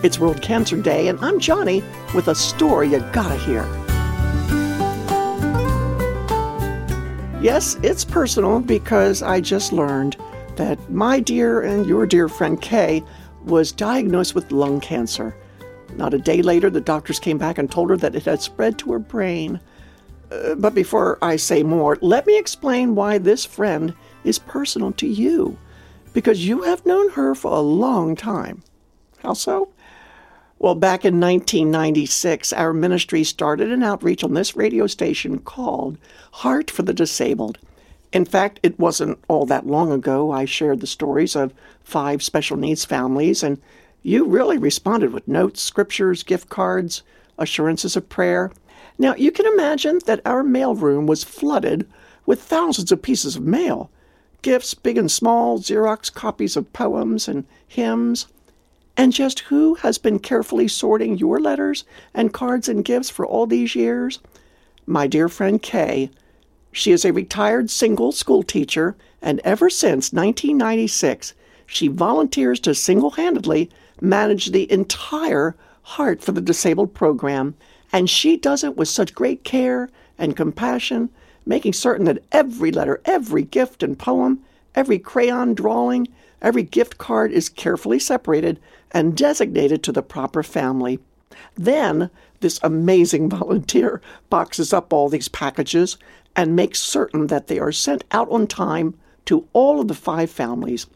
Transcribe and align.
It's 0.00 0.20
World 0.20 0.40
Cancer 0.40 0.80
Day, 0.80 1.08
and 1.08 1.18
I'm 1.18 1.40
Joni 1.40 1.82
with 2.14 2.28
a 2.28 2.34
story 2.36 2.90
you 2.90 3.00
gotta 3.12 3.34
hear. 3.34 3.64
Yes, 7.42 7.76
it's 7.82 8.04
personal 8.04 8.60
because 8.60 9.24
I 9.24 9.40
just 9.40 9.72
learned 9.72 10.16
that 10.54 10.88
my 10.88 11.18
dear 11.18 11.62
and 11.62 11.84
your 11.84 12.06
dear 12.06 12.28
friend 12.28 12.62
Kaye 12.62 13.02
was 13.44 13.72
diagnosed 13.72 14.36
with 14.36 14.52
lung 14.52 14.80
cancer. 14.80 15.34
Not 15.96 16.14
a 16.14 16.18
day 16.18 16.42
later, 16.42 16.70
the 16.70 16.80
doctors 16.80 17.18
came 17.18 17.36
back 17.36 17.58
and 17.58 17.68
told 17.68 17.90
her 17.90 17.96
that 17.96 18.14
it 18.14 18.24
had 18.24 18.40
spread 18.40 18.78
to 18.78 18.92
her 18.92 19.00
brain. 19.00 19.58
Uh, 20.30 20.54
but 20.54 20.76
before 20.76 21.18
I 21.22 21.34
say 21.34 21.64
more, 21.64 21.98
let 22.02 22.24
me 22.24 22.38
explain 22.38 22.94
why 22.94 23.18
this 23.18 23.44
friend 23.44 23.92
is 24.22 24.38
personal 24.38 24.92
to 24.92 25.08
you. 25.08 25.58
Because 26.12 26.46
you 26.46 26.62
have 26.62 26.86
known 26.86 27.10
her 27.10 27.34
for 27.34 27.50
a 27.50 27.60
long 27.60 28.14
time. 28.14 28.62
How 29.24 29.32
so? 29.32 29.70
Well, 30.60 30.74
back 30.74 31.04
in 31.04 31.20
1996, 31.20 32.52
our 32.52 32.72
ministry 32.72 33.22
started 33.22 33.70
an 33.70 33.84
outreach 33.84 34.24
on 34.24 34.34
this 34.34 34.56
radio 34.56 34.88
station 34.88 35.38
called 35.38 35.98
Heart 36.32 36.68
for 36.68 36.82
the 36.82 36.92
Disabled. 36.92 37.58
In 38.12 38.24
fact, 38.24 38.58
it 38.64 38.76
wasn't 38.76 39.20
all 39.28 39.46
that 39.46 39.68
long 39.68 39.92
ago 39.92 40.32
I 40.32 40.46
shared 40.46 40.80
the 40.80 40.88
stories 40.88 41.36
of 41.36 41.54
five 41.84 42.24
special 42.24 42.56
needs 42.56 42.84
families, 42.84 43.44
and 43.44 43.60
you 44.02 44.24
really 44.24 44.58
responded 44.58 45.12
with 45.12 45.28
notes, 45.28 45.62
scriptures, 45.62 46.24
gift 46.24 46.48
cards, 46.48 47.02
assurances 47.38 47.94
of 47.94 48.08
prayer. 48.08 48.50
Now, 48.98 49.14
you 49.14 49.30
can 49.30 49.46
imagine 49.46 50.00
that 50.06 50.22
our 50.26 50.42
mailroom 50.42 51.06
was 51.06 51.22
flooded 51.22 51.86
with 52.26 52.42
thousands 52.42 52.90
of 52.90 53.00
pieces 53.00 53.36
of 53.36 53.44
mail 53.44 53.90
gifts, 54.42 54.74
big 54.74 54.98
and 54.98 55.10
small, 55.10 55.58
Xerox 55.60 56.12
copies 56.12 56.56
of 56.56 56.72
poems 56.72 57.28
and 57.28 57.44
hymns 57.66 58.26
and 58.98 59.12
just 59.12 59.38
who 59.40 59.76
has 59.76 59.96
been 59.96 60.18
carefully 60.18 60.66
sorting 60.66 61.16
your 61.16 61.38
letters 61.38 61.84
and 62.12 62.34
cards 62.34 62.68
and 62.68 62.84
gifts 62.84 63.08
for 63.08 63.24
all 63.24 63.46
these 63.46 63.76
years? 63.76 64.18
My 64.86 65.06
dear 65.06 65.28
friend 65.28 65.62
Kaye. 65.62 66.10
She 66.72 66.90
is 66.90 67.04
a 67.04 67.12
retired 67.12 67.70
single 67.70 68.10
school 68.10 68.42
teacher, 68.42 68.96
and 69.22 69.40
ever 69.44 69.70
since 69.70 70.12
1996, 70.12 71.32
she 71.64 71.86
volunteers 71.86 72.58
to 72.60 72.74
single 72.74 73.12
handedly 73.12 73.70
manage 74.00 74.50
the 74.50 74.70
entire 74.70 75.54
Heart 75.82 76.20
for 76.20 76.32
the 76.32 76.40
Disabled 76.40 76.92
program, 76.92 77.54
and 77.92 78.10
she 78.10 78.36
does 78.36 78.64
it 78.64 78.76
with 78.76 78.88
such 78.88 79.14
great 79.14 79.44
care 79.44 79.88
and 80.18 80.36
compassion, 80.36 81.08
making 81.46 81.72
certain 81.72 82.04
that 82.06 82.22
every 82.32 82.72
letter, 82.72 83.00
every 83.04 83.44
gift 83.44 83.82
and 83.82 83.98
poem, 83.98 84.40
every 84.74 84.98
crayon 84.98 85.54
drawing, 85.54 86.08
every 86.42 86.62
gift 86.62 86.98
card 86.98 87.32
is 87.32 87.48
carefully 87.48 87.98
separated 87.98 88.60
and 88.92 89.16
designated 89.16 89.82
to 89.82 89.92
the 89.92 90.02
proper 90.02 90.42
family. 90.42 90.98
Then, 91.56 92.10
this 92.40 92.60
amazing 92.62 93.28
volunteer 93.38 94.00
boxes 94.30 94.72
up 94.72 94.92
all 94.92 95.08
these 95.08 95.28
packages 95.28 95.96
and 96.36 96.54
makes 96.54 96.80
certain 96.80 97.26
that 97.28 97.48
they 97.48 97.58
are 97.58 97.72
sent 97.72 98.04
out 98.12 98.30
on 98.30 98.46
time 98.46 98.94
to 99.26 99.46
all 99.52 99.80
of 99.80 99.88
the 99.88 99.94
five 99.94 100.30
families. 100.30 100.86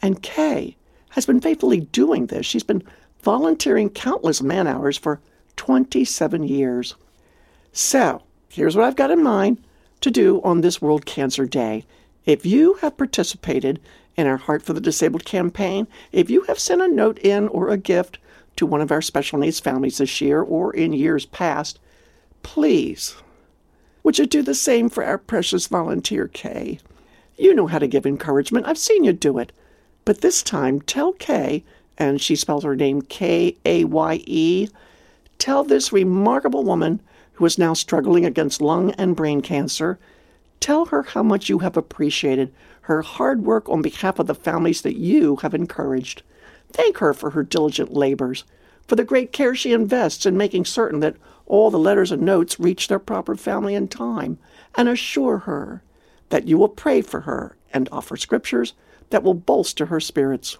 And 0.00 0.22
Kaye 0.22 0.76
has 1.10 1.26
been 1.26 1.40
faithfully 1.40 1.80
doing 1.80 2.26
this. 2.26 2.46
She's 2.46 2.62
been 2.62 2.82
volunteering 3.22 3.90
countless 3.90 4.42
man 4.42 4.66
hours 4.66 4.96
for 4.96 5.20
27 5.56 6.44
years. 6.44 6.94
So, 7.72 8.22
here's 8.48 8.76
what 8.76 8.84
I've 8.84 8.96
got 8.96 9.10
in 9.10 9.22
mind 9.22 9.62
to 10.00 10.10
do 10.10 10.40
on 10.42 10.60
this 10.60 10.82
World 10.82 11.06
Cancer 11.06 11.46
Day. 11.46 11.84
If 12.24 12.46
you 12.46 12.74
have 12.74 12.96
participated 12.96 13.80
in 14.16 14.26
our 14.26 14.36
Heart 14.36 14.62
for 14.62 14.72
the 14.72 14.80
Disabled 14.80 15.24
campaign. 15.24 15.86
If 16.12 16.30
you 16.30 16.42
have 16.42 16.58
sent 16.58 16.82
a 16.82 16.88
note 16.88 17.18
in 17.18 17.48
or 17.48 17.68
a 17.70 17.76
gift 17.76 18.18
to 18.56 18.66
one 18.66 18.80
of 18.80 18.92
our 18.92 19.02
special 19.02 19.38
needs 19.38 19.60
families 19.60 19.98
this 19.98 20.20
year 20.20 20.42
or 20.42 20.74
in 20.74 20.92
years 20.92 21.26
past, 21.26 21.78
please, 22.42 23.16
would 24.02 24.18
you 24.18 24.26
do 24.26 24.42
the 24.42 24.54
same 24.54 24.88
for 24.88 25.04
our 25.04 25.18
precious 25.18 25.66
volunteer 25.66 26.28
Kaye? 26.28 26.78
You 27.36 27.54
know 27.54 27.66
how 27.66 27.78
to 27.78 27.86
give 27.86 28.04
encouragement. 28.04 28.66
I've 28.66 28.78
seen 28.78 29.04
you 29.04 29.12
do 29.12 29.38
it. 29.38 29.52
But 30.04 30.20
this 30.20 30.42
time, 30.42 30.80
tell 30.80 31.12
Kaye, 31.12 31.64
and 31.96 32.20
she 32.20 32.36
spells 32.36 32.64
her 32.64 32.74
name 32.74 33.02
K 33.02 33.56
A 33.64 33.84
Y 33.84 34.22
E, 34.26 34.68
tell 35.38 35.62
this 35.64 35.92
remarkable 35.92 36.64
woman 36.64 37.00
who 37.34 37.44
is 37.44 37.58
now 37.58 37.74
struggling 37.74 38.24
against 38.24 38.60
lung 38.60 38.90
and 38.92 39.16
brain 39.16 39.40
cancer, 39.40 39.98
tell 40.62 40.86
her 40.86 41.02
how 41.02 41.22
much 41.22 41.48
you 41.48 41.58
have 41.58 41.76
appreciated 41.76 42.54
her 42.82 43.02
hard 43.02 43.44
work 43.44 43.68
on 43.68 43.82
behalf 43.82 44.18
of 44.18 44.26
the 44.26 44.34
families 44.34 44.82
that 44.82 44.96
you 44.96 45.36
have 45.36 45.54
encouraged. 45.54 46.22
Thank 46.72 46.98
her 46.98 47.12
for 47.12 47.30
her 47.30 47.42
diligent 47.42 47.92
labors, 47.92 48.44
for 48.86 48.96
the 48.96 49.04
great 49.04 49.32
care 49.32 49.54
she 49.54 49.72
invests 49.72 50.24
in 50.24 50.36
making 50.36 50.64
certain 50.64 51.00
that 51.00 51.16
all 51.46 51.70
the 51.70 51.78
letters 51.78 52.12
and 52.12 52.22
notes 52.22 52.60
reach 52.60 52.88
their 52.88 52.98
proper 52.98 53.34
family 53.36 53.74
in 53.74 53.88
time, 53.88 54.38
and 54.74 54.88
assure 54.88 55.38
her 55.38 55.82
that 56.30 56.46
you 56.46 56.56
will 56.56 56.68
pray 56.68 57.02
for 57.02 57.20
her 57.22 57.56
and 57.72 57.88
offer 57.92 58.16
scriptures 58.16 58.72
that 59.10 59.22
will 59.22 59.34
bolster 59.34 59.86
her 59.86 60.00
spirits. 60.00 60.56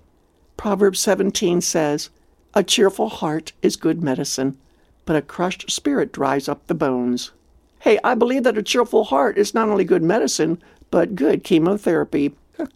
Proverbs 0.56 1.00
17 1.00 1.60
says, 1.60 2.10
A 2.54 2.62
cheerful 2.62 3.08
heart 3.08 3.52
is 3.62 3.76
good 3.76 4.02
medicine, 4.02 4.58
but 5.06 5.16
a 5.16 5.22
crushed 5.22 5.70
spirit 5.70 6.12
dries 6.12 6.48
up 6.48 6.66
the 6.66 6.74
bones. 6.74 7.32
Hey, 7.82 7.98
I 8.04 8.14
believe 8.14 8.44
that 8.44 8.56
a 8.56 8.62
cheerful 8.62 9.02
heart 9.02 9.36
is 9.36 9.54
not 9.54 9.68
only 9.68 9.82
good 9.82 10.04
medicine, 10.04 10.62
but 10.92 11.16
good 11.16 11.42
chemotherapy. 11.42 12.32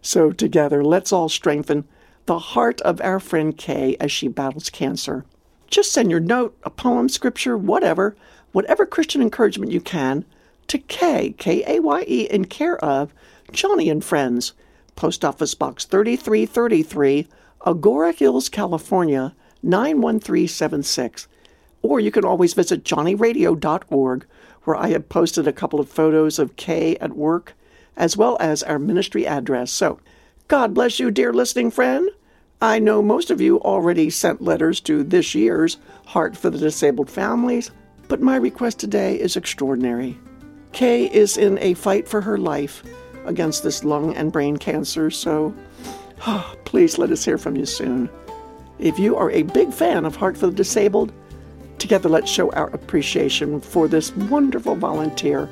so, 0.00 0.32
together, 0.32 0.82
let's 0.82 1.12
all 1.12 1.28
strengthen 1.28 1.86
the 2.24 2.38
heart 2.38 2.80
of 2.80 2.98
our 3.02 3.20
friend 3.20 3.58
Kaye 3.58 3.94
as 4.00 4.10
she 4.10 4.26
battles 4.26 4.70
cancer. 4.70 5.26
Just 5.66 5.92
send 5.92 6.10
your 6.10 6.18
note, 6.18 6.56
a 6.62 6.70
poem, 6.70 7.10
scripture, 7.10 7.58
whatever, 7.58 8.16
whatever 8.52 8.86
Christian 8.86 9.20
encouragement 9.20 9.70
you 9.70 9.82
can, 9.82 10.24
to 10.68 10.78
Kaye 10.78 11.34
K, 11.36 11.62
A 11.66 11.80
Y 11.80 12.04
E, 12.08 12.22
in 12.30 12.46
care 12.46 12.82
of 12.82 13.12
Joni 13.52 13.90
and 13.90 14.02
Friends, 14.02 14.54
Post 14.96 15.26
Office 15.26 15.54
Box 15.54 15.84
3333, 15.84 17.28
Agoura 17.66 18.14
Hills, 18.14 18.48
California 18.48 19.34
91376. 19.62 21.28
Or 21.84 22.00
you 22.00 22.10
can 22.10 22.24
always 22.24 22.54
visit 22.54 22.82
joniradio.org, 22.82 24.26
where 24.62 24.76
I 24.76 24.88
have 24.88 25.10
posted 25.10 25.46
a 25.46 25.52
couple 25.52 25.78
of 25.78 25.86
photos 25.86 26.38
of 26.38 26.56
Kaye 26.56 26.96
at 26.96 27.14
work 27.14 27.52
as 27.94 28.16
well 28.16 28.38
as 28.40 28.62
our 28.62 28.78
ministry 28.78 29.26
address. 29.26 29.70
So, 29.70 30.00
God 30.48 30.72
bless 30.72 30.98
you, 30.98 31.10
dear 31.10 31.34
listening 31.34 31.70
friend. 31.70 32.08
I 32.62 32.78
know 32.78 33.02
most 33.02 33.30
of 33.30 33.42
you 33.42 33.60
already 33.60 34.08
sent 34.08 34.40
letters 34.40 34.80
to 34.80 35.04
this 35.04 35.34
year's 35.34 35.76
Heart 36.06 36.38
for 36.38 36.48
the 36.48 36.56
Disabled 36.56 37.10
Families, 37.10 37.70
but 38.08 38.22
my 38.22 38.36
request 38.36 38.78
today 38.78 39.20
is 39.20 39.36
extraordinary. 39.36 40.18
Kaye 40.72 41.12
is 41.12 41.36
in 41.36 41.58
a 41.58 41.74
fight 41.74 42.08
for 42.08 42.22
her 42.22 42.38
life 42.38 42.82
against 43.26 43.62
this 43.62 43.84
lung 43.84 44.14
and 44.16 44.32
brain 44.32 44.56
cancer, 44.56 45.10
so 45.10 45.54
oh, 46.26 46.56
please 46.64 46.96
let 46.96 47.10
us 47.10 47.26
hear 47.26 47.36
from 47.36 47.56
you 47.56 47.66
soon. 47.66 48.08
If 48.78 48.98
you 48.98 49.16
are 49.16 49.30
a 49.30 49.42
big 49.42 49.70
fan 49.70 50.06
of 50.06 50.16
Heart 50.16 50.38
for 50.38 50.46
the 50.46 50.54
Disabled, 50.54 51.12
together 51.84 52.08
let's 52.08 52.30
show 52.30 52.50
our 52.52 52.68
appreciation 52.68 53.60
for 53.60 53.88
this 53.88 54.16
wonderful 54.16 54.74
volunteer 54.74 55.50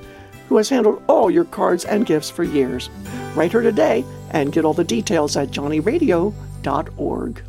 who 0.49 0.57
has 0.57 0.71
handled 0.71 1.03
all 1.07 1.31
your 1.31 1.45
cards 1.45 1.85
and 1.85 2.07
gifts 2.07 2.31
for 2.31 2.43
years. 2.43 2.89
Write 3.35 3.53
her 3.53 3.63
today 3.63 4.03
and 4.31 4.51
get 4.51 4.65
all 4.65 4.73
the 4.73 4.83
details 4.83 5.37
at 5.37 5.51
joniradio.org. 5.51 7.43